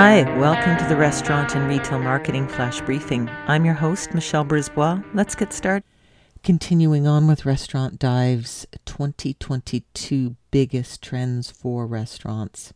[0.00, 3.28] Hi, welcome to the Restaurant and Retail Marketing Flash Briefing.
[3.48, 5.02] I'm your host, Michelle Brisbois.
[5.12, 5.82] Let's get started.
[6.44, 12.72] Continuing on with Restaurant Dive's 2022 biggest trends for restaurants.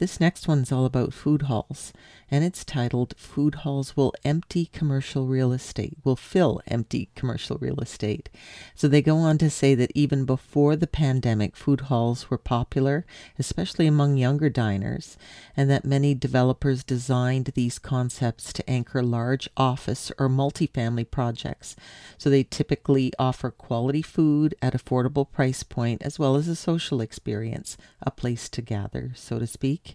[0.00, 1.92] This next one's all about food halls,
[2.30, 7.78] and it's titled Food Halls Will Empty Commercial Real Estate, will fill empty commercial real
[7.80, 8.30] estate.
[8.74, 13.04] So they go on to say that even before the pandemic, food halls were popular,
[13.38, 15.18] especially among younger diners,
[15.54, 21.76] and that many developers designed these concepts to anchor large office or multifamily projects.
[22.16, 27.02] So they typically offer quality food at affordable price point as well as a social
[27.02, 29.89] experience, a place to gather, so to speak.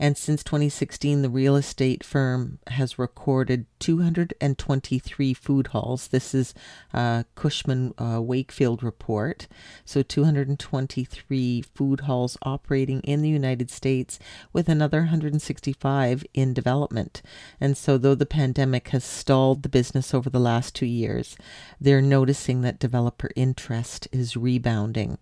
[0.00, 6.08] And since 2016, the real estate firm has recorded 223 food halls.
[6.08, 6.54] This is
[6.94, 9.48] uh, Cushman uh, Wakefield report.
[9.84, 14.20] So 223 food halls operating in the United States,
[14.52, 17.20] with another 165 in development.
[17.60, 21.36] And so, though the pandemic has stalled the business over the last two years,
[21.80, 25.18] they're noticing that developer interest is rebounding.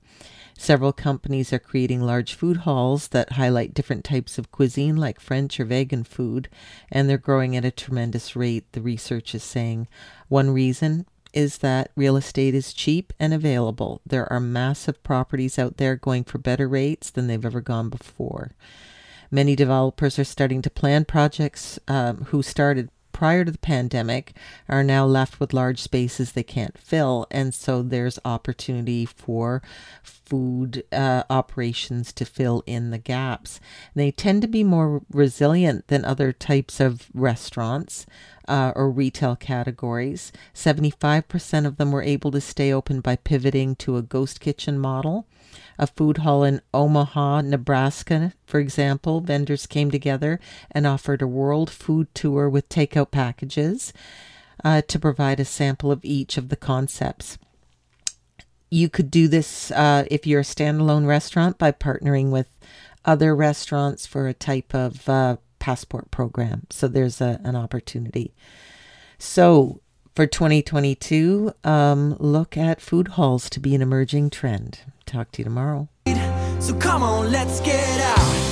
[0.59, 5.61] Several companies are creating large food halls that highlight different types of cuisine, like French
[5.61, 6.49] or vegan food,
[6.91, 9.87] and they're growing at a tremendous rate, the research is saying.
[10.29, 14.01] One reason is that real estate is cheap and available.
[14.07, 18.53] There are massive properties out there going for better rates than they've ever gone before.
[19.31, 24.37] Many developers are starting to plan projects um, who started prior to the pandemic
[24.69, 27.27] are now left with large spaces they can't fill.
[27.31, 29.63] And so there's opportunity for
[30.03, 33.59] food uh, operations to fill in the gaps.
[33.95, 38.05] They tend to be more resilient than other types of restaurants.
[38.49, 40.33] Uh, or retail categories.
[40.55, 45.27] 75% of them were able to stay open by pivoting to a ghost kitchen model
[45.79, 51.71] a food hall in Omaha, Nebraska, for example, vendors came together and offered a world
[51.71, 53.93] food tour with takeout packages
[54.65, 57.39] uh, to provide a sample of each of the concepts.
[58.71, 62.49] You could do this uh, if you're a standalone restaurant by partnering with
[63.05, 66.65] other restaurants for a type of uh, passport program.
[66.71, 68.33] So there's a, an opportunity.
[69.19, 69.81] So
[70.15, 74.79] for 2022, um, look at food halls to be an emerging trend.
[75.07, 75.89] Talk to you tomorrow.
[76.61, 78.46] So come on, let's get out.